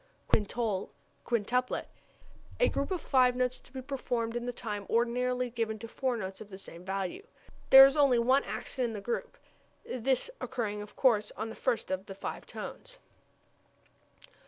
[0.29, 0.89] Quintole,
[1.27, 1.85] quintuplet
[2.59, 6.17] a group of five notes to be performed in the time ordinarily given to four
[6.17, 7.21] notes of the same value.
[7.69, 9.37] There is only one accent in the group,
[9.85, 12.97] this occurring of course on the first of the five tones.